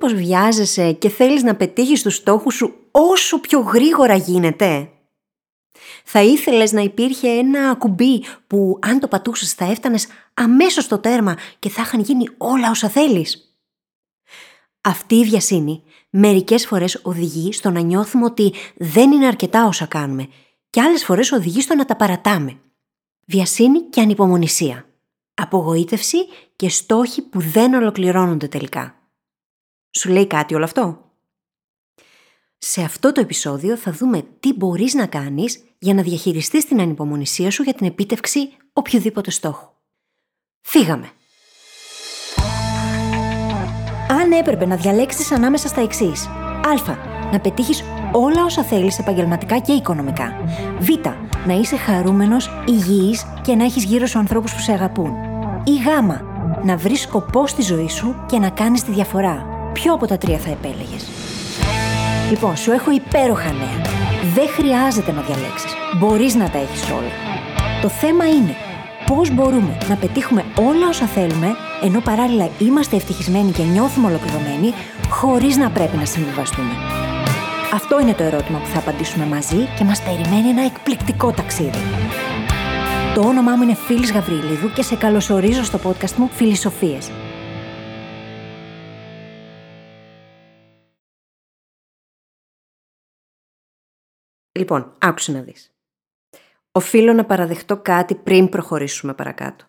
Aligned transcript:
μήπως 0.00 0.14
βιάζεσαι 0.20 0.92
και 0.92 1.08
θέλεις 1.08 1.42
να 1.42 1.54
πετύχεις 1.54 2.02
τους 2.02 2.14
στόχους 2.14 2.54
σου 2.54 2.74
όσο 2.90 3.40
πιο 3.40 3.60
γρήγορα 3.60 4.14
γίνεται; 4.14 4.90
Θα 6.04 6.22
ήθελες 6.22 6.72
να 6.72 6.80
υπήρχε 6.80 7.28
ένα 7.28 7.74
κουμπί 7.74 8.24
που 8.46 8.78
αν 8.82 9.00
το 9.00 9.08
πατούσες 9.08 9.52
θα 9.52 9.64
έφτανες 9.64 10.06
αμέσως 10.34 10.84
στο 10.84 10.98
τέρμα 10.98 11.36
και 11.58 11.68
θα 11.68 11.82
είχαν 11.82 12.00
γίνει 12.00 12.28
όλα 12.38 12.70
όσα 12.70 12.88
θέλεις; 12.88 13.58
Αυτή 14.80 15.14
η 15.14 15.24
βιασύνη 15.24 15.82
μερικές 16.10 16.66
φορές 16.66 17.00
οδηγεί 17.02 17.52
στο 17.52 17.70
να 17.70 17.80
νιώθουμε 17.80 18.24
ότι 18.24 18.52
δεν 18.76 19.12
είναι 19.12 19.26
αρκετά 19.26 19.66
όσα 19.66 19.86
κάνουμε 19.86 20.28
και 20.70 20.80
άλλες 20.80 21.04
φορές 21.04 21.32
οδηγεί 21.32 21.60
στο 21.60 21.74
να 21.74 21.84
τα 21.84 21.96
παρατάμε. 21.96 22.60
Βιασύνη 23.26 23.80
και 23.80 24.00
ανυπομονησία. 24.00 24.86
Απογοήτευση 25.34 26.18
και 26.56 26.68
στόχοι 26.68 27.22
που 27.22 27.40
δεν 27.40 27.74
ολοκληρώνονται 27.74 28.48
τελικά. 28.48 28.97
Σου 29.90 30.10
λέει 30.10 30.26
κάτι 30.26 30.54
όλο 30.54 30.64
αυτό; 30.64 31.12
Σε 32.58 32.82
αυτό 32.82 33.12
το 33.12 33.20
επεισόδιο 33.20 33.76
θα 33.76 33.92
δούμε 33.92 34.22
τι 34.40 34.54
μπορείς 34.54 34.94
να 34.94 35.06
κάνεις 35.06 35.64
για 35.78 35.94
να 35.94 36.02
διαχειριστείς 36.02 36.64
την 36.64 36.80
ανυπομονησία 36.80 37.50
σου 37.50 37.62
για 37.62 37.74
την 37.74 37.86
επίτευξη 37.86 38.56
οποιοδήποτε 38.72 39.30
στόχου. 39.30 39.68
Φύγαμε! 40.60 41.10
Αν 44.10 44.32
έπρεπε 44.32 44.66
να 44.66 44.76
διαλέξεις 44.76 45.32
ανάμεσα 45.32 45.68
στα 45.68 45.80
εξής. 45.80 46.26
Α. 46.26 46.96
Να 47.32 47.40
πετύχεις 47.40 47.82
όλα 48.12 48.44
όσα 48.44 48.64
θέλεις 48.64 48.98
επαγγελματικά 48.98 49.58
και 49.58 49.72
οικονομικά. 49.72 50.32
Β. 50.78 50.88
Να 51.46 51.54
είσαι 51.54 51.76
χαρούμενος, 51.76 52.50
υγιής 52.66 53.24
και 53.42 53.54
να 53.54 53.64
έχεις 53.64 53.84
γύρω 53.84 54.06
σου 54.06 54.18
ανθρώπους 54.18 54.54
που 54.54 54.60
σε 54.60 54.72
αγαπούν. 54.72 55.12
Ή 55.64 55.74
Γ. 55.76 55.86
Να 56.64 56.76
βρεις 56.76 57.00
σκοπό 57.00 57.46
στη 57.46 57.62
ζωή 57.62 57.88
σου 57.88 58.24
και 58.28 58.38
να 58.38 58.50
κάνεις 58.50 58.82
τη 58.82 58.90
διαφορά. 58.90 59.57
Ποιο 59.82 59.92
από 59.92 60.06
τα 60.06 60.18
τρία 60.18 60.38
θα 60.38 60.50
επέλεγες; 60.50 61.08
Λοιπόν, 62.30 62.56
σου 62.56 62.70
έχω 62.72 62.90
υπέροχα 62.90 63.52
νέα. 63.52 63.80
Δεν 64.34 64.48
χρειάζεται 64.48 65.12
να 65.12 65.20
διαλέξεις. 65.20 65.72
Μπορείς 65.98 66.34
να 66.34 66.50
τα 66.50 66.58
έχεις 66.58 66.90
όλα. 66.90 67.12
Το 67.82 67.88
θέμα 67.88 68.28
είναι 68.28 68.54
πώς 69.06 69.30
μπορούμε 69.34 69.78
να 69.88 69.96
πετύχουμε 69.96 70.44
όλα 70.54 70.88
όσα 70.88 71.06
θέλουμε, 71.06 71.46
ενώ 71.82 72.00
παράλληλα 72.00 72.48
είμαστε 72.58 72.96
ευτυχισμένοι 72.96 73.50
και 73.50 73.62
νιώθουμε 73.62 74.06
ολοκληρωμένοι, 74.06 74.72
χωρίς 75.08 75.56
να 75.56 75.70
πρέπει 75.70 75.96
να 75.96 76.04
συμβιβαστούμε. 76.04 76.72
Αυτό 77.72 78.00
είναι 78.00 78.14
το 78.14 78.22
ερώτημα 78.22 78.58
που 78.58 78.66
θα 78.66 78.78
απαντήσουμε 78.78 79.26
μαζί 79.26 79.68
και 79.78 79.84
μας 79.84 80.02
περιμένει 80.02 80.48
ένα 80.48 80.64
εκπληκτικό 80.64 81.30
ταξίδι. 81.30 81.82
Το 83.14 83.20
όνομά 83.20 83.56
μου 83.56 83.62
είναι 83.62 83.76
Φίλης 83.86 84.12
Γαβρίλιδου 84.12 84.72
και 84.72 84.82
σε 84.82 84.94
καλωσορίζω 84.96 85.64
στο 85.64 85.78
podcast 85.84 86.14
μου 86.16 86.30
Φιλισοφίες. 86.32 87.10
Λοιπόν, 94.58 94.94
άκουσε 94.98 95.32
να 95.32 95.40
δεις. 95.40 95.72
Οφείλω 96.72 97.12
να 97.12 97.24
παραδεχτώ 97.24 97.76
κάτι 97.76 98.14
πριν 98.14 98.48
προχωρήσουμε 98.48 99.14
παρακάτω. 99.14 99.64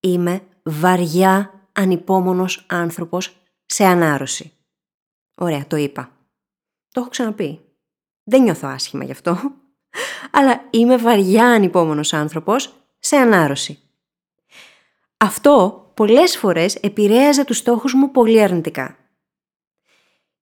Είμαι 0.00 0.40
βαριά 0.62 1.68
ανυπόμονος 1.72 2.66
άνθρωπος 2.68 3.36
σε 3.66 3.84
ανάρρωση. 3.84 4.52
Ωραία, 5.36 5.66
το 5.66 5.76
είπα. 5.76 6.10
Το 6.88 7.00
έχω 7.00 7.08
ξαναπεί. 7.08 7.60
Δεν 8.22 8.42
νιώθω 8.42 8.68
άσχημα 8.68 9.04
γι' 9.04 9.12
αυτό. 9.12 9.38
Αλλά 10.30 10.64
είμαι 10.70 10.96
βαριά 10.96 11.46
ανυπόμονος 11.46 12.12
άνθρωπος 12.12 12.74
σε 12.98 13.16
ανάρρωση. 13.16 13.78
Αυτό 15.16 15.84
πολλές 15.94 16.36
φορές 16.36 16.74
επηρέαζε 16.74 17.44
τους 17.44 17.56
στόχους 17.56 17.94
μου 17.94 18.10
πολύ 18.10 18.42
αρνητικά. 18.42 18.96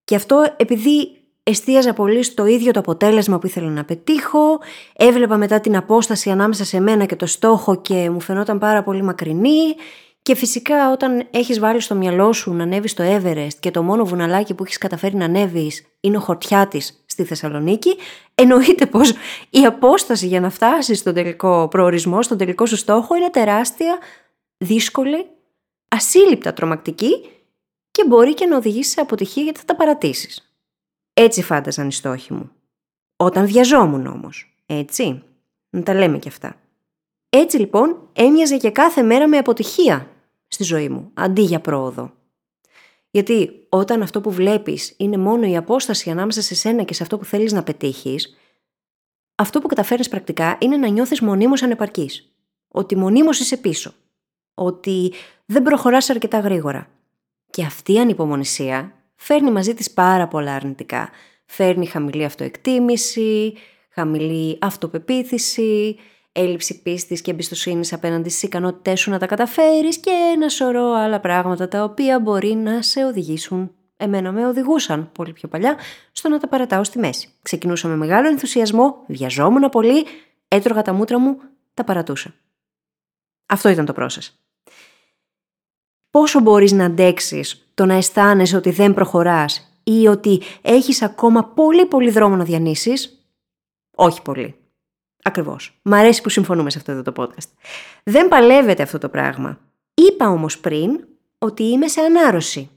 Και 0.05 0.15
αυτό 0.15 0.55
επειδή 0.57 1.22
εστίαζα 1.43 1.93
πολύ 1.93 2.23
στο 2.23 2.47
ίδιο 2.47 2.73
το 2.73 2.81
αποτέλεσμα 2.81 3.39
που 3.39 3.47
ήθελα 3.47 3.69
να 3.69 3.85
πετύχω, 3.85 4.61
έβλεπα 4.97 5.37
μετά 5.37 5.61
την 5.61 5.77
απόσταση 5.77 6.31
ανάμεσα 6.31 6.65
σε 6.65 6.81
μένα 6.81 7.05
και 7.05 7.17
το 7.17 7.27
στόχο 7.27 7.81
και 7.81 8.11
μου 8.11 8.21
φαινόταν 8.21 8.59
πάρα 8.59 8.83
πολύ 8.83 9.03
μακρινή 9.03 9.75
και 10.23 10.35
φυσικά 10.35 10.93
όταν 10.93 11.27
έχεις 11.31 11.59
βάλει 11.59 11.81
στο 11.81 11.95
μυαλό 11.95 12.33
σου 12.33 12.53
να 12.53 12.63
ανέβεις 12.63 12.91
στο 12.91 13.05
Everest 13.07 13.55
και 13.61 13.71
το 13.71 13.83
μόνο 13.83 14.05
βουναλάκι 14.05 14.55
που 14.55 14.65
έχεις 14.65 14.79
καταφέρει 14.79 15.17
να 15.17 15.25
ανέβεις 15.25 15.87
είναι 16.01 16.17
ο 16.17 16.21
Χορτιάτης 16.21 17.05
στη 17.07 17.25
Θεσσαλονίκη, 17.25 17.97
εννοείται 18.35 18.87
πως 18.87 19.13
η 19.51 19.65
απόσταση 19.67 20.27
για 20.27 20.41
να 20.41 20.51
φτάσεις 20.51 20.99
στον 20.99 21.15
τελικό 21.15 21.69
προορισμό, 21.69 22.23
στον 22.23 22.39
τελικό 22.39 22.67
σου 22.67 22.77
στόχο 22.77 23.17
είναι 23.17 23.31
τεράστια, 23.31 23.99
δύσκολη, 24.57 25.27
ασύλληπτα 25.89 26.53
τρομακτική 26.53 27.11
και 27.91 28.05
μπορεί 28.07 28.35
και 28.35 28.47
να 28.47 28.57
οδηγήσει 28.57 28.91
σε 28.91 29.01
αποτυχία 29.01 29.43
γιατί 29.43 29.59
θα 29.59 29.65
τα 29.65 29.77
παρατήσεις. 29.77 30.52
Έτσι 31.13 31.43
φάνταζαν 31.43 31.89
οι 31.89 31.93
στόχοι 31.93 32.33
μου. 32.33 32.51
Όταν 33.17 33.47
βιαζόμουν 33.47 34.07
όμως. 34.07 34.57
Έτσι. 34.67 35.23
Να 35.71 35.83
τα 35.83 35.95
λέμε 35.95 36.19
κι 36.19 36.29
αυτά. 36.29 36.57
Έτσι 37.29 37.59
λοιπόν 37.59 38.09
έμοιαζε 38.13 38.57
και 38.57 38.71
κάθε 38.71 39.03
μέρα 39.03 39.29
με 39.29 39.37
αποτυχία 39.37 40.11
στη 40.49 40.65
ζωή 40.65 40.89
μου, 40.89 41.11
αντί 41.15 41.43
για 41.43 41.61
πρόοδο. 41.61 42.13
Γιατί 43.11 43.67
όταν 43.69 44.03
αυτό 44.03 44.21
που 44.21 44.31
βλέπεις 44.31 44.95
είναι 44.97 45.17
μόνο 45.17 45.47
η 45.47 45.57
απόσταση 45.57 46.11
ανάμεσα 46.11 46.43
σε 46.43 46.55
σένα 46.55 46.83
και 46.83 46.95
σε 46.95 47.03
αυτό 47.03 47.19
που 47.19 47.25
θέλεις 47.25 47.53
να 47.53 47.63
πετύχεις, 47.63 48.37
αυτό 49.35 49.61
που 49.61 49.69
καταφέρνεις 49.69 50.09
πρακτικά 50.09 50.59
είναι 50.61 50.77
να 50.77 50.89
νιώθεις 50.89 51.21
μονίμως 51.21 51.63
ανεπαρκής. 51.63 52.37
Ότι 52.69 52.97
μονίμως 52.97 53.41
είσαι 53.41 53.57
πίσω. 53.57 53.95
Ότι 54.55 55.13
δεν 55.45 55.63
προχωράς 55.63 56.11
αρκετά 56.11 56.39
γρήγορα. 56.39 56.89
Και 57.51 57.65
αυτή 57.65 57.93
η 57.93 57.99
ανυπομονησία 57.99 59.02
φέρνει 59.23 59.51
μαζί 59.51 59.75
της 59.75 59.91
πάρα 59.91 60.29
πολλά 60.29 60.55
αρνητικά. 60.55 61.11
Φέρνει 61.47 61.87
χαμηλή 61.87 62.25
αυτοεκτίμηση, 62.25 63.55
χαμηλή 63.91 64.59
αυτοπεποίθηση, 64.61 65.97
έλλειψη 66.33 66.83
πίστης 66.83 67.21
και 67.21 67.31
εμπιστοσύνης 67.31 67.93
απέναντι 67.93 68.29
στις 68.29 68.43
ικανότητές 68.43 69.01
σου 69.01 69.11
να 69.11 69.19
τα 69.19 69.27
καταφέρεις 69.27 69.99
και 69.99 70.11
ένα 70.35 70.49
σωρό 70.49 70.93
άλλα 70.93 71.21
πράγματα 71.21 71.69
τα 71.69 71.85
οποία 71.85 72.21
μπορεί 72.21 72.55
να 72.55 72.83
σε 72.83 73.05
οδηγήσουν 73.05 73.75
Εμένα 74.03 74.33
με 74.33 74.47
οδηγούσαν 74.47 75.11
πολύ 75.13 75.33
πιο 75.33 75.49
παλιά 75.49 75.77
στο 76.13 76.29
να 76.29 76.39
τα 76.39 76.49
παρατάω 76.49 76.85
στη 76.85 76.99
μέση. 76.99 77.29
Ξεκινούσα 77.43 77.89
με 77.89 77.97
μεγάλο 77.97 78.29
ενθουσιασμό, 78.29 79.05
βιαζόμουν 79.07 79.69
πολύ, 79.69 80.07
έτρωγα 80.49 80.83
τα 80.83 80.93
μούτρα 80.93 81.19
μου, 81.19 81.41
τα 81.75 81.85
παρατούσα. 81.85 82.35
Αυτό 83.47 83.69
ήταν 83.69 83.85
το 83.85 83.95
process. 83.97 84.42
Πόσο 86.13 86.41
μπορείς 86.41 86.73
να 86.73 86.85
αντέξεις 86.85 87.67
το 87.75 87.85
να 87.87 87.95
αισθάνεσαι 87.95 88.57
ότι 88.57 88.71
δεν 88.71 88.95
προχωράς 88.95 89.77
ή 89.83 90.07
ότι 90.07 90.41
έχεις 90.63 91.03
ακόμα 91.03 91.45
πολύ 91.45 91.87
πολύ 91.87 92.11
δρόμο 92.11 92.37
να 92.37 92.45
διανύσεις; 92.45 93.27
Όχι 93.95 94.23
πολύ. 94.23 94.55
Ακριβώς. 95.23 95.79
Μ' 95.83 95.95
αρέσει 95.95 96.23
που 96.23 96.29
συμφωνούμε 96.29 96.71
σε 96.71 96.79
αυτό 96.79 97.03
το 97.03 97.13
podcast. 97.17 97.49
Δεν 98.03 98.29
παλεύεται 98.29 98.83
αυτό 98.83 98.99
το 98.99 99.09
πράγμα. 99.09 99.59
Είπα 99.95 100.29
όμως 100.29 100.59
πριν 100.59 101.05
ότι 101.39 101.63
είμαι 101.63 101.89
σε 101.89 102.01
ανάρρωση. 102.01 102.71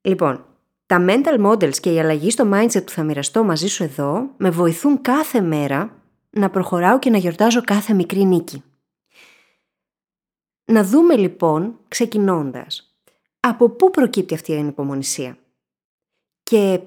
Λοιπόν, 0.00 0.44
τα 0.86 1.04
mental 1.08 1.46
models 1.46 1.76
και 1.76 1.92
η 1.92 2.00
αλλαγή 2.00 2.30
στο 2.30 2.50
mindset 2.52 2.84
που 2.84 2.92
θα 2.92 3.02
μοιραστώ 3.02 3.44
μαζί 3.44 3.66
σου 3.66 3.82
εδώ 3.82 4.30
με 4.36 4.50
βοηθούν 4.50 5.00
κάθε 5.00 5.40
μέρα 5.40 5.90
να 6.30 6.50
προχωράω 6.50 6.98
και 6.98 7.10
να 7.10 7.18
γιορτάζω 7.18 7.60
κάθε 7.60 7.92
μικρή 7.92 8.24
νίκη. 8.24 8.62
Να 10.72 10.84
δούμε 10.84 11.16
λοιπόν, 11.16 11.80
ξεκινώντας, 11.88 12.96
από 13.40 13.68
πού 13.68 13.90
προκύπτει 13.90 14.34
αυτή 14.34 14.52
η 14.52 14.58
ανυπομονησία. 14.58 15.38
Και 16.42 16.80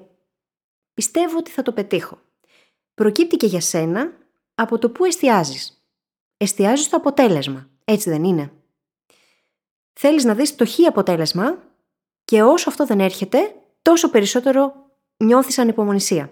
πιστεύω 0.94 1.38
ότι 1.38 1.50
θα 1.50 1.62
το 1.62 1.72
πετύχω. 1.72 2.18
Προκύπτει 2.94 3.36
και 3.36 3.46
για 3.46 3.60
σένα 3.60 4.12
από 4.54 4.78
το 4.78 4.90
πού 4.90 5.04
εστιάζεις. 5.04 5.84
Εστιάζεις 6.36 6.84
στο 6.86 6.96
αποτέλεσμα, 6.96 7.70
έτσι 7.84 8.10
δεν 8.10 8.24
είναι; 8.24 8.52
Θέλεις 9.92 10.24
να 10.24 10.34
δεις 10.34 10.54
το 10.54 10.66
χ 10.66 10.78
αποτέλεσμα 10.86 11.62
και 12.24 12.42
όσο 12.42 12.68
αυτό 12.68 12.86
δεν 12.86 13.00
έρχεται, 13.00 13.54
τόσο 13.82 14.10
περισσότερο 14.10 14.74
νιώθεις 15.16 15.58
ανυπομονησία. 15.58 16.30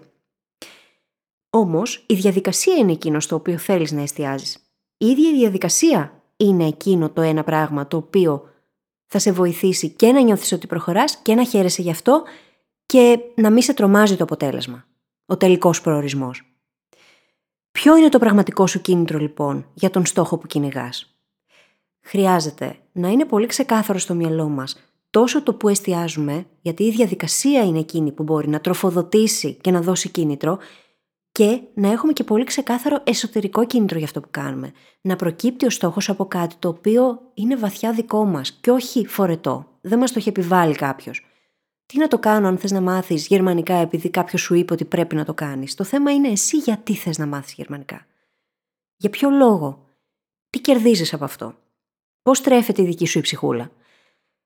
Όμως, 1.49 2.05
η 2.07 2.13
διαδικασία 2.13 2.75
είναι 2.75 2.91
εκείνος 2.91 3.23
στο 3.23 3.35
οποίο 3.35 3.57
θέλεις 3.57 3.91
να 3.91 4.01
εστιάζεις. 4.01 4.55
Η 4.97 5.05
ίδια 5.05 5.29
η 5.29 5.33
διαδικασία 5.33 6.18
είναι 6.39 6.65
εκείνο 6.65 7.09
το 7.09 7.21
ένα 7.21 7.43
πράγμα 7.43 7.87
το 7.87 7.97
οποίο 7.97 8.49
θα 9.05 9.19
σε 9.19 9.31
βοηθήσει 9.31 9.89
και 9.89 10.11
να 10.11 10.21
νιώθεις 10.21 10.51
ότι 10.51 10.67
προχωράς 10.67 11.17
και 11.17 11.35
να 11.35 11.43
χαίρεσαι 11.43 11.81
γι' 11.81 11.91
αυτό 11.91 12.23
και 12.85 13.19
να 13.35 13.49
μην 13.49 13.61
σε 13.61 13.73
τρομάζει 13.73 14.15
το 14.15 14.23
αποτέλεσμα. 14.23 14.85
Ο 15.25 15.37
τελικός 15.37 15.81
προορισμός. 15.81 16.43
Ποιο 17.71 17.97
είναι 17.97 18.09
το 18.09 18.19
πραγματικό 18.19 18.67
σου 18.67 18.81
κίνητρο 18.81 19.19
λοιπόν 19.19 19.65
για 19.73 19.89
τον 19.89 20.05
στόχο 20.05 20.37
που 20.37 20.47
κυνηγάς; 20.47 21.19
Χρειάζεται 22.01 22.79
να 22.91 23.07
είναι 23.07 23.25
πολύ 23.25 23.45
ξεκάθαρο 23.45 23.99
στο 23.99 24.13
μυαλό 24.13 24.49
μας 24.49 24.75
τόσο 25.09 25.43
το 25.43 25.53
που 25.53 25.69
εστιάζουμε, 25.69 26.45
γιατί 26.61 26.83
η 26.83 26.91
διαδικασία 26.91 27.63
είναι 27.63 27.79
εκείνη 27.79 28.11
που 28.11 28.23
μπορεί 28.23 28.47
να 28.47 28.61
τροφοδοτήσει 28.61 29.53
και 29.53 29.71
να 29.71 29.81
δώσει 29.81 30.09
κίνητρο, 30.09 30.57
και 31.31 31.61
να 31.73 31.91
έχουμε 31.91 32.13
και 32.13 32.23
πολύ 32.23 32.43
ξεκάθαρο 32.43 33.01
εσωτερικό 33.03 33.65
κίνητρο 33.65 33.97
για 33.97 34.05
αυτό 34.05 34.21
που 34.21 34.27
κάνουμε. 34.31 34.71
Να 35.01 35.15
προκύπτει 35.15 35.65
ο 35.65 35.69
στόχος 35.69 36.09
από 36.09 36.25
κάτι 36.25 36.55
το 36.59 36.67
οποίο 36.67 37.31
είναι 37.33 37.55
βαθιά 37.55 37.91
δικό 37.93 38.25
μας 38.25 38.51
και 38.51 38.71
όχι 38.71 39.05
φορετό. 39.05 39.67
Δεν 39.81 39.99
μας 39.99 40.11
το 40.11 40.19
έχει 40.19 40.29
επιβάλει 40.29 40.75
κάποιος. 40.75 41.25
Τι 41.85 41.97
να 41.97 42.07
το 42.07 42.19
κάνω 42.19 42.47
αν 42.47 42.57
θες 42.57 42.71
να 42.71 42.81
μάθεις 42.81 43.27
γερμανικά 43.27 43.73
επειδή 43.73 44.09
κάποιος 44.09 44.41
σου 44.41 44.53
είπε 44.53 44.73
ότι 44.73 44.85
πρέπει 44.85 45.15
να 45.15 45.25
το 45.25 45.33
κάνεις. 45.33 45.75
Το 45.75 45.83
θέμα 45.83 46.11
είναι 46.13 46.27
εσύ 46.27 46.57
γιατί 46.57 46.95
θες 46.95 47.17
να 47.17 47.25
μάθεις 47.25 47.53
γερμανικά. 47.53 48.05
Για 48.95 49.09
ποιο 49.09 49.29
λόγο; 49.29 49.85
Τι 50.49 50.59
κερδίζεις 50.59 51.13
από 51.13 51.23
αυτό; 51.23 51.55
Πώς 52.21 52.41
τρέφεται 52.41 52.81
η 52.81 52.85
δική 52.85 53.05
σου 53.05 53.17
η 53.17 53.21
ψυχούλα; 53.21 53.71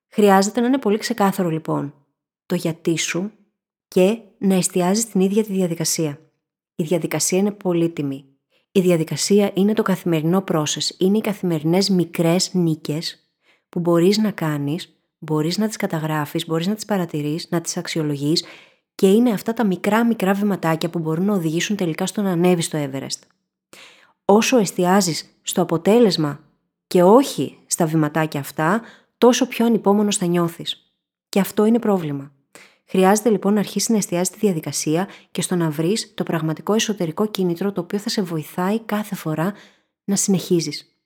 Χρειάζεται 0.08 0.60
να 0.60 0.66
είναι 0.66 0.78
πολύ 0.78 0.98
ξεκάθαρο 0.98 1.50
λοιπόν 1.50 1.94
το 2.46 2.54
γιατί 2.54 2.98
σου 2.98 3.32
και 3.88 4.18
να 4.38 4.54
εστιάζει 4.54 5.04
την 5.06 5.20
ίδια 5.20 5.44
τη 5.44 5.52
διαδικασία. 5.52 6.18
Η 6.76 6.82
διαδικασία 6.82 7.38
είναι 7.38 7.50
πολύτιμη. 7.50 8.24
Η 8.72 8.80
διαδικασία 8.80 9.50
είναι 9.54 9.72
το 9.72 9.82
καθημερινό 9.82 10.44
process. 10.52 10.90
Είναι 10.98 11.18
οι 11.18 11.20
καθημερινές 11.20 11.88
μικρές 11.88 12.54
νίκες 12.54 13.30
που 13.68 13.80
μπορείς 13.80 14.18
να 14.18 14.30
κάνεις, 14.30 14.98
μπορείς 15.18 15.58
να 15.58 15.66
τις 15.66 15.76
καταγράφεις, 15.76 16.46
μπορείς 16.46 16.66
να 16.66 16.74
τις 16.74 16.84
παρατηρείς, 16.84 17.46
να 17.50 17.60
τις 17.60 17.76
αξιολογείς 17.76 18.44
και 18.94 19.10
είναι 19.10 19.30
αυτά 19.30 19.52
τα 19.52 19.66
μικρά 19.66 20.06
μικρά 20.06 20.34
βηματάκια 20.34 20.90
που 20.90 20.98
μπορούν 20.98 21.24
να 21.24 21.34
οδηγήσουν 21.34 21.76
τελικά 21.76 22.06
στο 22.06 22.22
να 22.22 22.30
ανέβεις 22.30 22.64
στο 22.64 22.78
Everest. 22.90 23.20
Όσο 24.24 24.58
εστιάζεις 24.58 25.38
στο 25.42 25.62
αποτέλεσμα 25.62 26.40
και 26.86 27.02
όχι 27.02 27.58
στα 27.66 27.86
βηματάκια 27.86 28.40
αυτά, 28.40 28.82
τόσο 29.18 29.48
πιο 29.48 29.66
ανυπόμονος 29.66 30.16
θα 30.16 30.26
νιώθεις. 30.26 30.94
Και 31.28 31.40
αυτό 31.40 31.64
είναι 31.64 31.78
πρόβλημα. 31.78 32.32
Χρειάζεται 32.86 33.30
λοιπόν 33.30 33.52
να 33.52 33.60
αρχίσει 33.60 33.92
να 33.92 33.98
εστιάζει 33.98 34.30
τη 34.30 34.38
διαδικασία 34.38 35.08
και 35.30 35.42
στο 35.42 35.54
να 35.54 35.70
βρεις 35.70 36.14
το 36.14 36.22
πραγματικό 36.22 36.74
εσωτερικό 36.74 37.26
κίνητρο 37.26 37.72
το 37.72 37.80
οποίο 37.80 37.98
θα 37.98 38.08
σε 38.08 38.22
βοηθάει 38.22 38.80
κάθε 38.80 39.14
φορά 39.14 39.54
να 40.04 40.16
συνεχίζεις. 40.16 40.98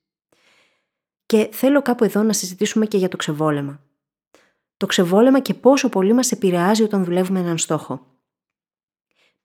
Και 1.27 1.49
θέλω 1.53 1.83
κάπου 1.83 2.05
εδώ 2.05 2.23
να 2.23 2.33
συζητήσουμε 2.33 2.87
και 2.87 2.97
για 2.97 3.09
το 3.09 3.17
ξεβόλεμα. 3.17 3.81
Το 4.77 4.87
ξεβόλεμα 4.87 5.41
και 5.41 5.55
πόσο 5.55 5.89
πολύ 5.89 6.13
μας 6.13 6.33
επηρεάζει 6.33 6.83
όταν 6.83 7.05
δουλεύουμε 7.05 7.41
έναν 7.41 7.59
στόχο. 7.59 8.07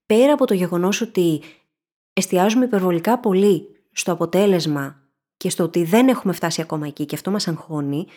Πέρα 0.05 0.33
από 0.33 0.45
το 0.45 0.53
γεγονός 0.53 1.01
ότι 1.01 1.41
εστιάζουμε 2.13 2.65
υπερβολικά 2.65 3.19
πολύ 3.19 3.67
στο 3.91 4.11
αποτέλεσμα 4.11 5.01
και 5.37 5.49
στο 5.49 5.63
ότι 5.63 5.83
δεν 5.83 6.07
έχουμε 6.07 6.33
φτάσει 6.33 6.61
ακόμα 6.61 6.87
εκεί 6.87 7.05
και 7.05 7.15
αυτό 7.15 7.31
μας 7.31 7.47
αγχώνει, 7.47 8.07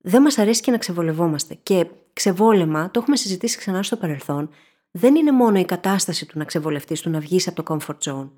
δεν 0.00 0.22
μας 0.22 0.38
αρέσει 0.38 0.62
και 0.62 0.70
να 0.70 0.78
ξεβολευόμαστε. 0.78 1.58
Και 1.62 1.86
ξεβόλεμα, 2.12 2.90
το 2.90 3.00
έχουμε 3.00 3.16
συζητήσει 3.16 3.58
ξανά 3.58 3.82
στο 3.82 3.96
παρελθόν, 3.96 4.50
δεν 4.90 5.14
είναι 5.14 5.32
μόνο 5.32 5.58
η 5.58 5.64
κατάσταση 5.64 6.26
του 6.26 6.38
να 6.38 6.44
ξεβολευτείς, 6.44 7.00
του 7.00 7.10
να 7.10 7.20
βγεις 7.20 7.48
από 7.48 7.62
το 7.62 7.76
comfort 7.76 8.10
zone. 8.10 8.30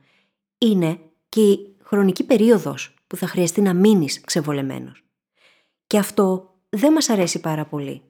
Είναι 0.59 0.99
και 1.29 1.41
η 1.41 1.77
χρονική 1.83 2.25
περίοδος 2.25 2.95
που 3.07 3.17
θα 3.17 3.27
χρειαστεί 3.27 3.61
να 3.61 3.75
μείνεις 3.75 4.21
ξεβολεμένος. 4.21 5.05
Και 5.87 5.99
αυτό 5.99 6.55
δεν 6.69 6.93
μας 6.93 7.09
αρέσει 7.09 7.41
πάρα 7.41 7.65
πολύ. 7.65 8.03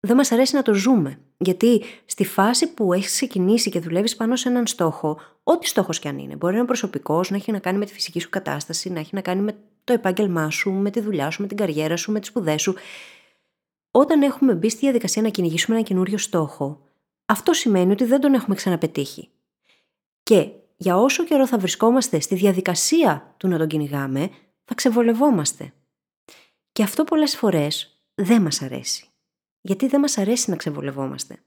Δεν 0.00 0.16
μας 0.16 0.32
αρέσει 0.32 0.54
να 0.54 0.62
το 0.62 0.74
ζούμε. 0.74 1.18
Γιατί 1.38 1.82
στη 2.04 2.24
φάση 2.24 2.74
που 2.74 2.92
έχεις 2.92 3.12
ξεκινήσει 3.12 3.70
και 3.70 3.80
δουλεύεις 3.80 4.16
πάνω 4.16 4.36
σε 4.36 4.48
έναν 4.48 4.66
στόχο, 4.66 5.20
ό,τι 5.42 5.66
στόχος 5.66 5.98
κι 5.98 6.08
αν 6.08 6.18
είναι, 6.18 6.36
μπορεί 6.36 6.52
να 6.52 6.58
είναι 6.58 6.66
προσωπικός, 6.66 7.30
να 7.30 7.36
έχει 7.36 7.52
να 7.52 7.58
κάνει 7.58 7.78
με 7.78 7.84
τη 7.84 7.92
φυσική 7.92 8.20
σου 8.20 8.28
κατάσταση, 8.28 8.90
να 8.90 9.00
έχει 9.00 9.14
να 9.14 9.20
κάνει 9.20 9.40
με 9.40 9.56
το 9.88 9.94
επάγγελμά 9.94 10.50
σου, 10.50 10.70
με 10.70 10.90
τη 10.90 11.00
δουλειά 11.00 11.30
σου, 11.30 11.42
με 11.42 11.48
την 11.48 11.56
καριέρα 11.56 11.96
σου, 11.96 12.12
με 12.12 12.20
τις 12.20 12.28
σπουδές 12.28 12.62
σου. 12.62 12.74
Όταν 13.90 14.22
έχουμε 14.22 14.54
μπει 14.54 14.70
στη 14.70 14.80
διαδικασία 14.80 15.22
να 15.22 15.28
κυνηγήσουμε 15.28 15.76
ένα 15.76 15.86
καινούριο 15.86 16.18
στόχο, 16.18 16.80
αυτό 17.26 17.52
σημαίνει 17.52 17.92
ότι 17.92 18.04
δεν 18.04 18.20
τον 18.20 18.34
έχουμε 18.34 18.54
ξαναπετύχει. 18.54 19.28
Και 20.22 20.50
για 20.76 20.96
όσο 20.96 21.24
καιρό 21.24 21.46
θα 21.46 21.58
βρισκόμαστε 21.58 22.20
στη 22.20 22.34
διαδικασία 22.34 23.34
του 23.36 23.48
να 23.48 23.58
τον 23.58 23.66
κυνηγάμε, 23.66 24.30
θα 24.64 24.74
ξεβολευόμαστε. 24.74 25.72
Και 26.72 26.82
αυτό 26.82 27.04
πολλές 27.04 27.36
φορές 27.36 28.02
δεν 28.14 28.42
μας 28.42 28.62
αρέσει. 28.62 29.06
Γιατί 29.60 29.86
δεν 29.86 30.00
μας 30.00 30.18
αρέσει 30.18 30.50
να 30.50 30.56
ξεβολευόμαστε. 30.56 31.38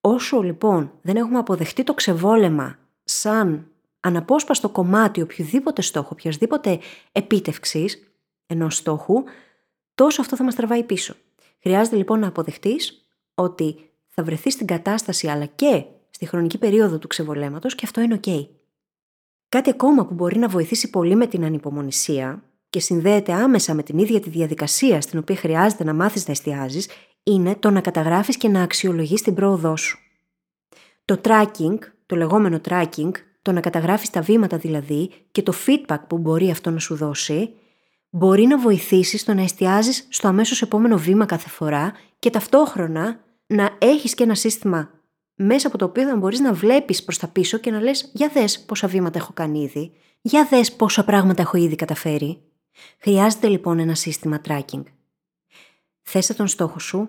Όσο 0.00 0.42
λοιπόν 0.42 0.92
δεν 1.02 1.16
έχουμε 1.16 1.38
αποδεχτεί 1.38 1.84
το 1.84 1.94
ξεβόλεμα 1.94 2.78
σαν 3.04 3.70
αναπόσπαστο 4.04 4.68
κομμάτι 4.68 5.22
οποιοδήποτε 5.22 5.82
στόχο, 5.82 6.08
οποιασδήποτε 6.12 6.78
επίτευξης 7.12 8.12
ενός 8.46 8.76
στόχου, 8.76 9.22
τόσο 9.94 10.20
αυτό 10.20 10.36
θα 10.36 10.44
μας 10.44 10.54
τραβάει 10.54 10.82
πίσω. 10.82 11.14
Χρειάζεται 11.62 11.96
λοιπόν 11.96 12.18
να 12.18 12.26
αποδεχτείς 12.26 13.06
ότι 13.34 13.90
θα 14.08 14.22
βρεθείς 14.22 14.52
στην 14.52 14.66
κατάσταση 14.66 15.28
αλλά 15.28 15.44
και 15.44 15.84
στη 16.10 16.26
χρονική 16.26 16.58
περίοδο 16.58 16.98
του 16.98 17.06
ξεβολέματος 17.06 17.74
και 17.74 17.84
αυτό 17.84 18.00
είναι 18.00 18.20
OK. 18.24 18.46
Κάτι 19.48 19.70
ακόμα 19.70 20.06
που 20.06 20.14
μπορεί 20.14 20.38
να 20.38 20.48
βοηθήσει 20.48 20.90
πολύ 20.90 21.14
με 21.14 21.26
την 21.26 21.44
ανυπομονησία 21.44 22.42
και 22.70 22.80
συνδέεται 22.80 23.32
άμεσα 23.32 23.74
με 23.74 23.82
την 23.82 23.98
ίδια 23.98 24.20
τη 24.20 24.30
διαδικασία 24.30 25.00
στην 25.00 25.18
οποία 25.18 25.36
χρειάζεται 25.36 25.84
να 25.84 25.94
μάθεις 25.94 26.26
να 26.26 26.32
εστιάζεις, 26.32 26.88
είναι 27.22 27.56
το 27.56 27.70
να 27.70 27.80
καταγράφεις 27.80 28.36
και 28.36 28.48
να 28.48 28.62
αξιολογείς 28.62 29.22
την 29.22 29.34
πρόοδό 29.34 29.76
σου. 29.76 29.98
Το 31.04 31.20
tracking, 31.24 31.78
το 32.06 32.16
λεγόμενο 32.16 32.60
tracking, 32.68 33.10
το 33.44 33.52
να 33.52 33.60
καταγράφεις 33.60 34.10
τα 34.10 34.20
βήματα 34.20 34.56
δηλαδή 34.56 35.10
και 35.30 35.42
το 35.42 35.52
feedback 35.66 35.98
που 36.06 36.18
μπορεί 36.18 36.50
αυτό 36.50 36.70
να 36.70 36.78
σου 36.78 36.94
δώσει, 36.94 37.54
μπορεί 38.10 38.46
να 38.46 38.58
βοηθήσεις 38.58 39.20
στο 39.20 39.34
να 39.34 39.42
εστιάζεις 39.42 40.06
στο 40.08 40.28
αμέσως 40.28 40.62
επόμενο 40.62 40.98
βήμα 40.98 41.24
κάθε 41.24 41.48
φορά 41.48 41.92
και 42.18 42.30
ταυτόχρονα 42.30 43.20
να 43.46 43.70
έχεις 43.78 44.14
και 44.14 44.22
ένα 44.22 44.34
σύστημα 44.34 44.90
μέσα 45.34 45.66
από 45.66 45.78
το 45.78 45.84
οποίο 45.84 46.06
θα 46.08 46.16
μπορείς 46.16 46.40
να 46.40 46.52
βλέπεις 46.52 47.04
προς 47.04 47.18
τα 47.18 47.28
πίσω 47.28 47.58
και 47.58 47.70
να 47.70 47.80
λες 47.80 48.10
«Για 48.12 48.28
δες 48.28 48.60
πόσα 48.60 48.88
βήματα 48.88 49.18
έχω 49.18 49.32
κάνει 49.32 49.62
ήδη, 49.62 49.92
για 50.20 50.46
δες 50.50 50.72
πόσα 50.72 51.04
πράγματα 51.04 51.42
έχω 51.42 51.56
ήδη 51.56 51.74
καταφέρει». 51.74 52.42
Χρειάζεται 52.98 53.48
λοιπόν 53.48 53.78
ένα 53.78 53.94
σύστημα 53.94 54.40
tracking. 54.48 54.82
Θέσε 56.02 56.34
τον 56.34 56.46
στόχο 56.46 56.78
σου 56.78 57.08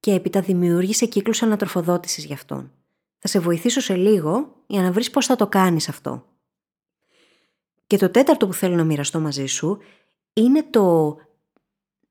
και 0.00 0.12
έπειτα 0.12 0.40
δημιούργησε 0.40 1.06
κύκλους 1.06 1.42
ανατροφοδότησης 1.42 2.24
γι' 2.24 2.32
αυτόν. 2.32 2.72
Θα 3.18 3.28
σε 3.28 3.38
βοηθήσω 3.38 3.80
σε 3.80 3.94
λίγο 3.94 4.62
για 4.66 4.82
να 4.82 4.92
βρεις 4.92 5.10
πώς 5.10 5.26
θα 5.26 5.36
το 5.36 5.46
κάνεις 5.46 5.88
αυτό. 5.88 6.24
Και 7.86 7.96
το 7.96 8.10
τέταρτο 8.10 8.46
που 8.46 8.52
θέλω 8.52 8.74
να 8.74 8.84
μοιραστώ 8.84 9.20
μαζί 9.20 9.46
σου 9.46 9.78
είναι 10.32 10.62
το 10.62 11.16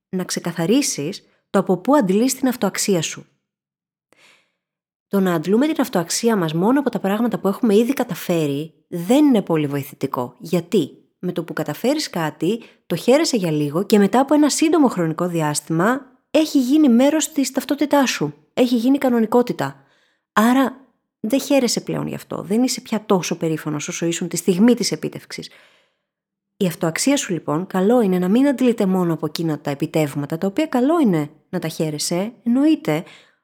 να 0.10 0.24
ξεκαθαρίσεις 0.24 1.26
το 1.50 1.60
από 1.60 1.78
πού 1.78 1.96
αντλείς 1.96 2.36
την 2.36 2.48
αυτοαξία 2.48 3.02
σου. 3.02 3.26
Το 5.08 5.20
να 5.20 5.34
αντλούμε 5.34 5.68
την 5.68 5.82
αυτοαξία 5.82 6.36
μας 6.36 6.54
μόνο 6.54 6.80
από 6.80 6.90
τα 6.90 7.00
πράγματα 7.00 7.40
που 7.40 7.48
έχουμε 7.48 7.76
ήδη 7.76 7.94
καταφέρει 7.94 8.86
δεν 8.88 9.26
είναι 9.26 9.42
πολύ 9.42 9.68
βοηθητικό. 9.68 10.36
Γιατί; 10.40 10.90
Με 11.20 11.32
το 11.32 11.44
που 11.44 11.54
καταφέρεις 11.54 12.10
κάτι, 12.10 12.64
το 12.86 12.96
χαίρεσαι 12.96 13.38
για 13.38 13.52
λίγο 13.52 13.84
και 13.84 13.98
μετά 13.98 14.20
από 14.20 14.34
ένα 14.34 14.50
σύντομο 14.50 14.88
χρονικό 14.88 15.28
διάστημα 15.28 16.02
έχει 16.32 16.60
γίνει 16.60 16.90
μέρος 16.90 17.32
της 17.32 17.52
ταυτότητάς 17.52 18.10
σου. 18.10 18.34
Έχει 18.54 18.76
γίνει 18.76 18.98
κανονικότητα. 18.98 19.84
Άρα 20.34 20.87
δεν 21.20 21.42
χαίρεσαι 21.42 21.82
πλέον 21.82 22.08
γι' 22.08 22.16
αυτό. 22.16 22.42
Δεν 22.42 22.64
είσαι 22.64 22.82
πια 22.82 23.06
τόσο 23.06 23.38
περήφανος 23.38 23.88
όσο 23.88 24.06
ήσουν 24.06 24.28
τη 24.28 24.38
στιγμή 24.38 24.74
της 24.74 24.92
επίτευξης. 24.92 25.50
Η 26.58 26.66
αυτοαξία 26.66 27.18
σου 27.18 27.34
λοιπόν, 27.34 27.68
καλό 27.68 28.02
είναι 28.02 28.20
να 28.20 28.28
μην 28.28 28.48
αντλείται 28.48 28.86
μόνο 28.86 29.14
από 29.14 29.26
εκείνα 29.26 29.60
τα 29.60 29.70
επιτεύγματα, 29.70 30.38
τα 30.38 30.48
οποία 30.48 30.66
καλό 30.66 31.00
είναι 31.00 31.30
να 31.50 31.60
τα 31.60 31.68
χαίρεσαι, 31.68 32.34
εννοείται, 32.44 33.04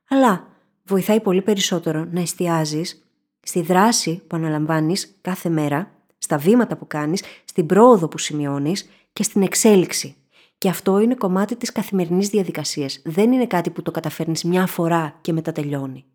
αλλά 0.09 0.47
βοηθάει 0.83 1.21
πολύ 1.21 1.41
περισσότερο 1.41 2.07
να 2.11 2.21
εστιάζεις 2.21 3.03
στη 3.41 3.61
δράση 3.61 4.21
που 4.27 4.35
αναλαμβάνεις 4.35 5.17
κάθε 5.21 5.49
μέρα, 5.49 5.91
στα 6.17 6.37
βήματα 6.37 6.77
που 6.77 6.87
κάνεις, 6.87 7.23
στην 7.45 7.65
πρόοδο 7.65 8.07
που 8.07 8.17
σημειώνεις 8.17 8.89
και 9.13 9.23
στην 9.23 9.41
εξέλιξη. 9.41 10.15
Και 10.57 10.69
αυτό 10.69 10.99
είναι 10.99 11.15
κομμάτι 11.15 11.55
της 11.55 11.71
καθημερινής 11.71 12.29
διαδικασίας. 12.29 13.01
Δεν 13.05 13.31
είναι 13.31 13.47
κάτι 13.47 13.69
που 13.69 13.81
το 13.81 13.91
καταφέρνεις 13.91 14.43
μια 14.43 14.65
φορά 14.65 15.17
και 15.21 15.33
μετά 15.33 15.51
τελειώνει. 15.51 16.05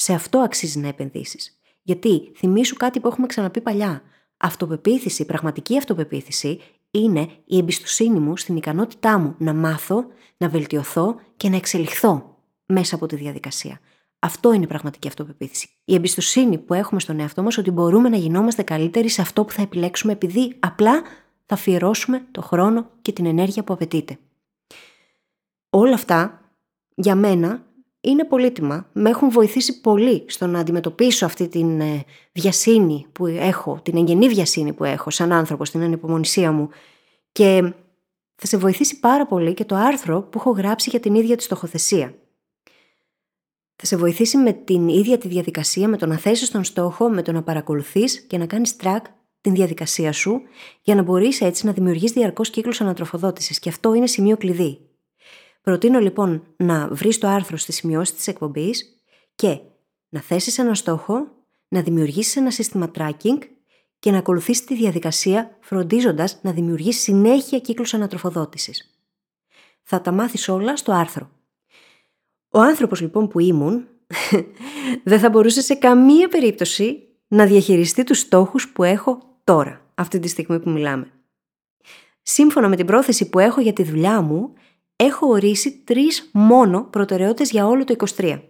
Σε 0.00 0.12
αυτό 0.12 0.38
αξίζει 0.38 0.78
να 0.78 0.88
επενδύσεις. 0.88 1.60
Γιατί 1.82 2.32
θυμίσου 2.36 2.76
κάτι 2.76 3.00
που 3.00 3.08
έχουμε 3.08 3.26
ξαναπεί 3.26 3.60
παλιά. 3.60 4.02
Αυτοπεποίθηση, 4.36 5.24
πραγματική 5.24 5.76
αυτοπεποίθηση 5.76 6.60
είναι 6.90 7.28
η 7.44 7.58
εμπιστοσύνη 7.58 8.18
μου 8.18 8.36
στην 8.36 8.56
ικανότητά 8.56 9.18
μου 9.18 9.34
να 9.38 9.54
μάθω, 9.54 10.06
να 10.36 10.48
βελτιωθώ 10.48 11.20
και 11.36 11.48
να 11.48 11.56
εξελιχθώ 11.56 12.36
μέσα 12.66 12.94
από 12.94 13.06
τη 13.06 13.16
διαδικασία. 13.16 13.80
Αυτό 14.18 14.52
είναι 14.52 14.64
η 14.64 14.66
πραγματική 14.66 15.08
αυτοπεποίθηση. 15.08 15.68
Η 15.84 15.94
εμπιστοσύνη 15.94 16.58
που 16.58 16.74
έχουμε 16.74 17.00
στον 17.00 17.20
εαυτό 17.20 17.42
μας 17.42 17.58
ότι 17.58 17.70
μπορούμε 17.70 18.08
να 18.08 18.16
γινόμαστε 18.16 18.62
καλύτεροι 18.62 19.08
σε 19.08 19.20
αυτό 19.20 19.44
που 19.44 19.52
θα 19.52 19.62
επιλέξουμε 19.62 20.12
επειδή 20.12 20.56
απλά 20.58 21.02
θα 21.46 21.54
αφιερώσουμε 21.54 22.26
το 22.30 22.42
χρόνο 22.42 22.90
και 23.02 23.12
την 23.12 23.26
ενέργεια 23.26 23.64
που 23.64 23.72
απαιτείται. 23.72 24.18
Όλα 25.70 25.94
αυτά 25.94 26.40
για 26.94 27.14
μένα 27.14 27.68
είναι 28.00 28.24
πολύτιμα. 28.24 28.86
Με 28.92 29.10
έχουν 29.10 29.30
βοηθήσει 29.30 29.80
πολύ 29.80 30.24
στο 30.26 30.46
να 30.46 30.58
αντιμετωπίσω 30.58 31.26
αυτή 31.26 31.48
την 31.48 31.80
ε, 31.80 32.04
βιασύνη 32.32 33.06
που 33.12 33.26
έχω, 33.26 33.80
την 33.82 33.96
εγγενή 33.96 34.28
βιασύνη 34.28 34.72
που 34.72 34.84
έχω 34.84 35.10
σαν 35.10 35.32
άνθρωπο 35.32 35.64
στην 35.64 35.82
ανυπομονησία 35.82 36.52
μου. 36.52 36.68
Και 37.32 37.72
θα 38.34 38.46
σε 38.46 38.56
βοηθήσει 38.56 39.00
πάρα 39.00 39.26
πολύ 39.26 39.54
και 39.54 39.64
το 39.64 39.74
άρθρο 39.74 40.22
που 40.22 40.38
έχω 40.38 40.50
γράψει 40.50 40.90
για 40.90 41.00
την 41.00 41.14
ίδια 41.14 41.36
τη 41.36 41.42
στοχοθεσία. 41.42 42.14
Θα 43.76 43.86
σε 43.86 43.96
βοηθήσει 43.96 44.36
με 44.36 44.52
την 44.52 44.88
ίδια 44.88 45.18
τη 45.18 45.28
διαδικασία, 45.28 45.88
με 45.88 45.96
το 45.96 46.06
να 46.06 46.16
θέσεις 46.16 46.50
τον 46.50 46.64
στόχο, 46.64 47.08
με 47.08 47.22
το 47.22 47.32
να 47.32 47.42
παρακολουθείς 47.42 48.20
και 48.20 48.38
να 48.38 48.46
κάνεις 48.46 48.76
track 48.82 49.00
την 49.40 49.54
διαδικασία 49.54 50.12
σου, 50.12 50.40
για 50.82 50.94
να 50.94 51.02
μπορείς 51.02 51.40
έτσι 51.40 51.66
να 51.66 51.72
δημιουργείς 51.72 52.12
διαρκώς 52.12 52.50
κύκλους 52.50 52.80
ανατροφοδότησης. 52.80 53.58
Και 53.58 53.68
αυτό 53.68 53.94
είναι 53.94 54.06
σημείο 54.06 54.36
κλειδί. 54.36 54.89
Προτείνω 55.60 55.98
λοιπόν 55.98 56.42
να 56.56 56.88
βρεις 56.88 57.18
το 57.18 57.28
άρθρο 57.28 57.56
στη 57.56 57.72
σημειώση 57.72 58.14
της 58.14 58.26
εκπομπής 58.26 59.02
και 59.34 59.60
να 60.08 60.20
θέσεις 60.20 60.58
ένα 60.58 60.74
στόχο, 60.74 61.28
να 61.68 61.82
δημιουργήσεις 61.82 62.36
ένα 62.36 62.50
σύστημα 62.50 62.90
tracking 62.94 63.38
και 63.98 64.10
να 64.10 64.18
ακολουθήσεις 64.18 64.64
τη 64.64 64.74
διαδικασία 64.74 65.56
φροντίζοντας 65.60 66.38
να 66.42 66.52
δημιουργήσεις 66.52 67.02
συνέχεια 67.02 67.58
κύκλους 67.58 67.94
ανατροφοδότησης. 67.94 69.00
Θα 69.82 70.00
τα 70.00 70.12
μάθεις 70.12 70.48
όλα 70.48 70.76
στο 70.76 70.92
άρθρο. 70.92 71.30
Ο 72.48 72.60
άνθρωπος 72.60 73.00
λοιπόν 73.00 73.28
που 73.28 73.38
ήμουν 73.40 73.88
δεν 75.04 75.18
θα 75.18 75.30
μπορούσε 75.30 75.60
σε 75.60 75.74
καμία 75.74 76.28
περίπτωση 76.28 77.08
να 77.28 77.46
διαχειριστεί 77.46 78.04
τους 78.04 78.18
στόχους 78.18 78.72
που 78.72 78.84
έχω 78.84 79.18
τώρα, 79.44 79.92
αυτή 79.94 80.18
τη 80.18 80.28
στιγμή 80.28 80.60
που 80.60 80.70
μιλάμε. 80.70 81.12
Σύμφωνα 82.22 82.68
με 82.68 82.76
την 82.76 82.86
πρόθεση 82.86 83.28
που 83.28 83.38
έχω 83.38 83.60
για 83.60 83.72
τη 83.72 83.82
δουλειά 83.82 84.20
μου, 84.20 84.52
έχω 85.00 85.26
ορίσει 85.26 85.82
τρεις 85.84 86.30
μόνο 86.32 86.84
προτεραιότητες 86.84 87.50
για 87.50 87.66
όλο 87.66 87.84
το 87.84 87.94
23. 88.16 88.42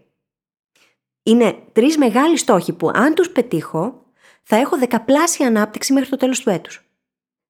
Είναι 1.22 1.56
τρεις 1.72 1.96
μεγάλοι 1.96 2.36
στόχοι 2.36 2.72
που 2.72 2.90
αν 2.94 3.14
τους 3.14 3.30
πετύχω, 3.30 4.04
θα 4.42 4.56
έχω 4.56 4.78
δεκαπλάσια 4.78 5.46
ανάπτυξη 5.46 5.92
μέχρι 5.92 6.08
το 6.08 6.16
τέλος 6.16 6.40
του 6.40 6.50
έτους. 6.50 6.84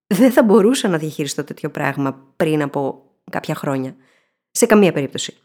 Δεν 0.06 0.32
θα 0.32 0.42
μπορούσα 0.42 0.88
να 0.88 0.98
διαχειριστώ 0.98 1.44
τέτοιο 1.44 1.70
πράγμα 1.70 2.32
πριν 2.36 2.62
από 2.62 3.04
κάποια 3.30 3.54
χρόνια. 3.54 3.96
Σε 4.50 4.66
καμία 4.66 4.92
περίπτωση. 4.92 5.36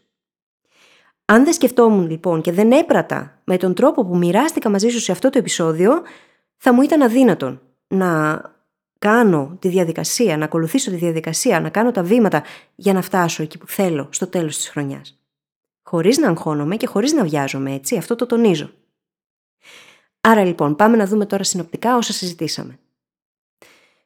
Αν 1.24 1.44
δεν 1.44 1.52
σκεφτόμουν 1.52 2.10
λοιπόν 2.10 2.40
και 2.40 2.52
δεν 2.52 2.72
έπρατα 2.72 3.40
με 3.44 3.56
τον 3.56 3.74
τρόπο 3.74 4.06
που 4.06 4.16
μοιράστηκα 4.16 4.68
μαζί 4.70 4.88
σου 4.88 5.00
σε 5.00 5.12
αυτό 5.12 5.30
το 5.30 5.38
επεισόδιο, 5.38 6.02
θα 6.56 6.72
μου 6.72 6.82
ήταν 6.82 7.02
αδύνατον 7.02 7.60
να 7.88 8.40
κάνω 9.06 9.56
τη 9.58 9.68
διαδικασία, 9.68 10.36
να 10.36 10.44
ακολουθήσω 10.44 10.90
τη 10.90 10.96
διαδικασία, 10.96 11.60
να 11.60 11.70
κάνω 11.70 11.90
τα 11.90 12.02
βήματα 12.02 12.42
για 12.74 12.92
να 12.92 13.02
φτάσω 13.02 13.42
εκεί 13.42 13.58
που 13.58 13.68
θέλω 13.68 14.08
στο 14.10 14.26
τέλος 14.26 14.56
της 14.56 14.68
χρονιάς. 14.68 15.20
Χωρίς 15.82 16.18
να 16.18 16.28
αγχώνομαι 16.28 16.76
και 16.76 16.86
χωρίς 16.86 17.12
να 17.12 17.24
βιάζομαι, 17.24 17.74
έτσι, 17.74 17.96
αυτό 17.96 18.16
το 18.16 18.26
τονίζω. 18.26 18.70
Άρα 20.20 20.44
λοιπόν, 20.44 20.76
πάμε 20.76 20.96
να 20.96 21.06
δούμε 21.06 21.26
τώρα 21.26 21.44
συνοπτικά 21.44 21.96
όσα 21.96 22.12
συζητήσαμε. 22.12 22.78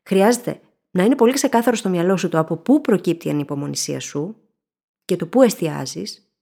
Χρειάζεται 0.02 0.61
να 0.90 1.04
είναι 1.04 1.16
πολύ 1.16 1.33
ξεκάθαρο 1.33 1.76
στο 1.76 1.88
μυαλό 1.88 2.16
σου 2.16 2.28
το 2.28 2.38
από 2.38 2.57
πού 2.57 2.80
προκύπτει 2.80 3.28
η 3.28 3.30
ανυπομονησία 3.30 4.00
σου 4.00 4.37
και 5.04 5.16
το 5.16 5.26
πού 5.26 5.42
εστιάζεις 5.42 6.33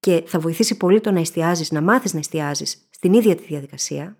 και 0.00 0.22
θα 0.26 0.38
βοηθήσει 0.38 0.76
πολύ 0.76 1.00
το 1.00 1.10
να 1.10 1.20
εστιάζεις, 1.20 1.70
να 1.70 1.80
μάθεις 1.80 2.12
να 2.12 2.18
εστιάζεις 2.18 2.88
στην 2.90 3.12
ίδια 3.12 3.34
τη 3.34 3.42
διαδικασία. 3.42 4.16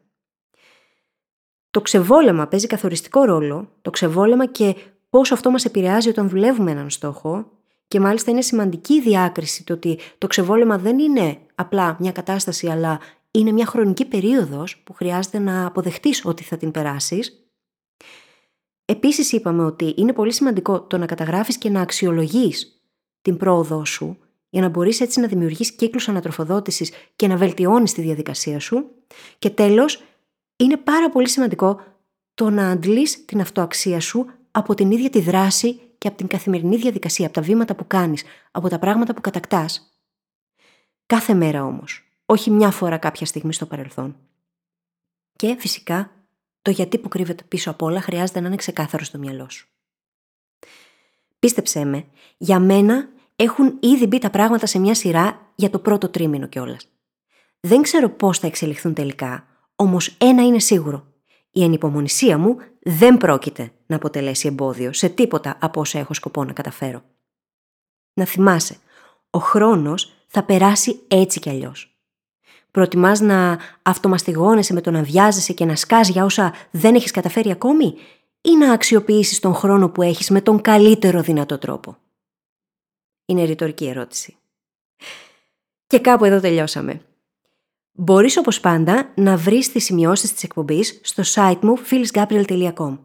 Το 1.71 1.81
ξεβόλεμα 1.81 2.47
παίζει 2.47 2.67
καθοριστικό 2.67 3.25
ρόλο, 3.25 3.69
το 3.83 3.91
ξεβόλεμα 3.91 4.47
και 4.47 4.77
πόσο 5.11 5.35
αυτό 5.35 5.51
μας 5.51 5.65
επηρεάζει 5.65 6.09
όταν 6.09 6.29
δουλεύουμε 6.29 6.71
έναν 6.71 6.91
στόχο 6.91 7.51
και 7.89 8.01
μάλιστα 8.01 8.31
είναι 8.31 8.43
σημαντική 8.43 8.95
η 8.95 9.01
διάκριση 9.01 9.65
το 9.65 9.73
ότι 9.73 9.99
το 10.19 10.27
ξεβόλεμα 10.27 10.79
δεν 10.79 10.99
είναι 10.99 11.39
απλά 11.55 11.97
μια 12.01 12.13
κατάσταση 12.13 12.69
αλλά 12.69 13.01
είναι 13.31 13.53
μια 13.53 13.67
χρονική 13.67 14.05
περίοδος 14.05 14.79
που 14.85 14.93
χρειάζεται 14.93 15.39
να 15.39 15.67
αποδεχτείς 15.67 16.25
ότι 16.25 16.43
θα 16.43 16.57
την 16.57 16.71
περάσεις. 16.71 17.45
Επίσης 18.85 19.33
είπαμε 19.33 19.65
ότι 19.65 19.95
είναι 19.97 20.13
πολύ 20.13 20.33
σημαντικό 20.33 20.81
το 20.81 20.99
να 20.99 21.07
καταγράφεις 21.07 21.59
και 21.59 21.71
να 21.71 21.81
αξιολογείς 21.81 22.83
την 23.23 23.37
πρόοδό 23.37 23.85
σου 23.85 24.19
για 24.51 24.61
να 24.61 24.69
μπορείς 24.69 25.01
έτσι 25.01 25.21
να 25.21 25.27
δημιουργείς 25.27 25.73
κύκλους 25.73 26.09
ανατροφοδότησης 26.09 26.93
και 27.17 27.27
να 27.27 27.37
βελτιώνεις 27.37 27.93
τη 27.93 28.03
διαδικασία 28.03 28.61
σου. 28.61 28.91
Και 29.39 29.51
τέλος, 29.51 30.03
είναι 30.65 30.77
πάρα 30.77 31.11
πολύ 31.11 31.29
σημαντικό 31.29 31.81
το 32.35 32.51
να 32.51 32.71
αντλείς 32.71 33.25
την 33.25 33.41
αυτοαξία 33.41 34.01
σου 34.01 34.27
από 34.51 34.75
την 34.75 34.91
ίδια 34.91 35.11
τη 35.11 35.21
δράση 35.21 35.81
και 35.99 36.09
από 36.09 36.17
την 36.17 36.27
καθημερινή 36.27 36.77
διαδικασία, 36.77 37.27
από 37.27 37.35
τα 37.35 37.43
βήματα 37.43 37.75
που 37.75 37.87
κάνεις, 37.87 38.25
από 38.51 38.69
τα 38.69 38.79
πράγματα 38.79 39.15
που 39.15 39.21
κατακτάς. 39.21 39.95
Κάθε 41.07 41.35
μέρα 41.35 41.65
όμως, 41.65 42.05
όχι 42.27 42.51
μια 42.51 42.71
φορά 42.71 42.99
κάποια 42.99 43.27
στιγμή 43.27 43.53
στο 43.53 43.67
παρελθόν. 43.67 44.17
Και 45.37 45.57
φυσικά, 45.59 46.13
το 46.63 46.71
γιατί 46.71 46.99
που 46.99 47.09
κρύβεται 47.09 47.45
πίσω 47.45 47.71
από 47.71 47.87
όλα 47.87 48.01
χρειάζεται 48.01 48.41
να 48.41 48.47
είναι 48.47 48.57
ξεκάθαρο 48.57 49.05
στο 49.05 49.19
μυαλό 49.19 49.51
σου. 49.51 49.69
Πίστεψέ 51.39 51.85
με, 51.85 52.07
για 52.37 52.59
μένα 52.59 53.09
έχουν 53.37 53.77
ήδη 53.81 54.07
μπει 54.07 54.19
τα 54.19 54.31
πράγματα 54.31 54.67
σε 54.67 54.79
μια 54.79 54.95
σειρά 54.95 55.53
για 55.55 55.71
το 55.71 55.79
πρώτο 55.79 56.09
τρίμηνο 56.09 56.47
κιόλας. 56.47 56.89
Δεν 57.61 57.83
ξέρω 57.83 58.11
πώς 58.11 58.39
θα 58.39 58.47
εξελιχθούν 58.47 58.95
τελικά, 58.95 59.50
όμως 59.81 60.17
ένα 60.19 60.43
είναι 60.43 60.59
σίγουρο. 60.59 61.07
Η 61.51 61.63
ανυπομονησία 61.63 62.39
μου 62.39 62.57
δεν 62.81 63.17
πρόκειται 63.17 63.73
να 63.87 63.97
αποτελέσει 63.97 64.49
εμπόδιο 64.49 64.93
σε 64.93 65.09
τίποτα 65.09 65.57
από 65.61 65.81
όσα 65.81 65.99
έχω 65.99 66.15
σκοπό 66.15 66.45
να 66.45 66.53
καταφέρω. 66.53 67.03
Να 68.15 68.25
θυμάσαι, 68.25 68.77
ο 69.31 69.39
χρόνος 69.39 70.13
θα 70.27 70.43
περάσει 70.43 71.01
έτσι 71.09 71.41
κι 71.41 71.49
αλλιώς. 71.49 71.99
Προτιμάς 72.71 73.21
να 73.21 73.59
αυτομαστιγώνεσαι 73.83 74.73
με 74.73 74.81
το 74.81 74.91
να 74.91 75.03
βιάζεσαι 75.03 75.53
και 75.53 75.65
να 75.65 75.77
σκάς 75.77 76.09
για 76.09 76.25
όσα 76.25 76.55
δεν 76.71 76.95
έχεις 76.95 77.11
καταφέρει 77.11 77.51
ακόμη, 77.51 77.95
ή 78.41 78.57
να 78.57 78.73
αξιοποιήσεις 78.73 79.41
τον 79.41 79.55
χρόνο 79.55 79.89
που 79.89 80.03
έχεις 80.03 80.31
με 80.31 80.41
τον 80.41 80.61
καλύτερο 80.61 81.23
δυνατό 81.23 81.59
τρόπο; 81.59 81.97
Είναι 83.27 83.45
ρητορική 83.45 83.87
ερώτηση. 83.87 84.37
Και 85.87 85.99
κάπου 85.99 86.25
εδώ 86.25 86.41
τελειώσαμε. 86.41 87.05
Μπορείς 88.03 88.37
όπως 88.37 88.61
πάντα 88.61 89.13
να 89.15 89.37
βρεις 89.37 89.73
τις 89.73 89.85
σημειώσεις 89.85 90.33
της 90.33 90.43
εκπομπής 90.43 91.01
στο 91.03 91.23
site 91.35 91.59
μου 91.61 91.79
phyllisgabriel.com. 91.91 92.99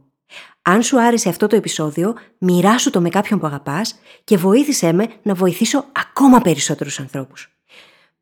Αν 0.62 0.84
σου 0.84 1.02
άρεσε 1.02 1.30
αυτό 1.30 1.48
το 1.48 1.56
επεισόδιο, 1.56 2.14
μοιράσου 2.38 2.90
το 2.90 3.02
με 3.02 3.10
κάποιον 3.10 3.40
που 3.40 3.46
αγαπάς 3.46 4.00
και 4.24 4.38
βοήθησέ 4.38 4.94
με 4.94 5.08
να 5.24 5.34
βοηθήσω 5.34 5.86
ακόμα 5.92 6.40
περισσότερους 6.42 7.00
ανθρώπους. 7.00 7.50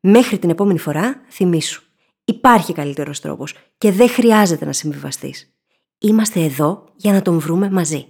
Μέχρι 0.00 0.38
την 0.38 0.50
επόμενη 0.50 0.78
φορά, 0.78 1.20
θυμήσου. 1.30 1.82
Υπάρχει 2.24 2.72
καλύτερος 2.72 3.20
τρόπος 3.20 3.54
και 3.78 3.92
δεν 3.92 4.08
χρειάζεται 4.08 4.64
να 4.64 4.72
συμβιβαστείς. 4.72 5.54
Είμαστε 5.98 6.40
εδώ 6.40 6.84
για 6.96 7.12
να 7.12 7.22
τον 7.22 7.38
βρούμε 7.38 7.70
μαζί. 7.70 8.06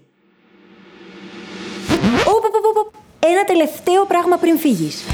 Ένα 3.18 3.44
τελευταίο 3.44 4.06
πράγμα 4.06 4.36
πριν 4.36 4.58
φύγεις. 4.58 5.04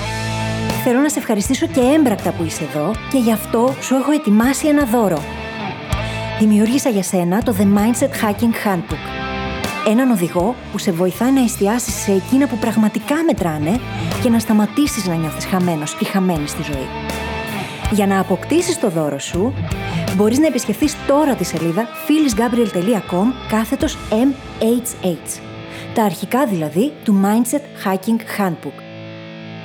Θέλω 0.85 1.01
να 1.01 1.09
σε 1.09 1.19
ευχαριστήσω 1.19 1.67
και 1.67 1.81
έμπρακτα 1.81 2.33
που 2.33 2.45
είσαι 2.45 2.65
εδώ 2.65 2.91
και 3.11 3.19
γι' 3.19 3.33
αυτό 3.33 3.75
σου 3.81 3.95
έχω 3.95 4.11
ετοιμάσει 4.11 4.69
ένα 4.69 4.85
δώρο. 4.85 5.23
Δημιούργησα 6.39 6.89
για 6.89 7.03
σένα 7.03 7.43
το 7.43 7.55
The 7.59 7.63
Mindset 7.63 8.25
Hacking 8.25 8.67
Handbook. 8.67 9.05
Έναν 9.89 10.11
οδηγό 10.11 10.55
που 10.73 10.79
σε 10.79 10.93
βοηθάει 10.93 11.33
να 11.33 11.43
εστιάσεις 11.43 11.95
σε 11.95 12.13
εκείνα 12.13 12.47
που 12.47 12.57
πραγματικά 12.57 13.15
μετράνε 13.25 13.81
και 14.23 14.29
να 14.29 14.39
σταματήσεις 14.39 15.07
να 15.07 15.15
νιώθεις 15.15 15.45
χαμένος 15.45 15.97
ή 16.01 16.05
χαμένη 16.05 16.49
στη 16.49 16.63
ζωή. 16.63 16.87
Για 17.93 18.07
να 18.07 18.21
αποκτήσεις 18.21 18.79
το 18.79 18.89
δώρο 18.89 19.19
σου, 19.19 19.55
μπορείς 20.17 20.39
να 20.39 20.47
επισκεφθείς 20.47 20.97
τώρα 21.07 21.35
τη 21.35 21.45
σελίδα 21.45 21.87
phyllisgabriel.com 22.07 23.33
κάθετος 23.49 23.97
MHH 24.11 25.41
τα 25.95 26.03
αρχικά 26.03 26.47
δηλαδή 26.47 26.93
του 27.05 27.21
Mindset 27.25 27.87
Hacking 27.87 28.21
Handbook. 28.39 28.90